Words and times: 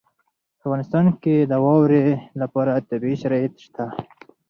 په 0.57 0.61
افغانستان 0.67 1.05
کې 1.21 1.35
د 1.51 1.53
واورې 1.63 2.03
لپاره 2.41 2.71
طبیعي 2.89 3.15
شرایط 3.23 3.53
شته. 3.65 3.85